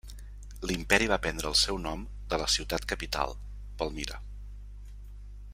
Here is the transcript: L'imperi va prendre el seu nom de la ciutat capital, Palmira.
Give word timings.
L'imperi 0.69 1.09
va 1.11 1.19
prendre 1.25 1.47
el 1.51 1.57
seu 1.59 1.77
nom 1.83 2.07
de 2.33 2.41
la 2.45 2.49
ciutat 2.55 2.89
capital, 2.95 3.39
Palmira. 3.83 4.21